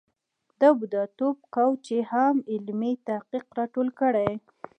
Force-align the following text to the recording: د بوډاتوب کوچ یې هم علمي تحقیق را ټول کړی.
د 0.59 0.61
بوډاتوب 0.77 1.37
کوچ 1.55 1.83
یې 1.93 2.01
هم 2.11 2.35
علمي 2.51 2.93
تحقیق 3.07 3.45
را 3.57 3.65
ټول 3.73 3.87
کړی. 3.99 4.31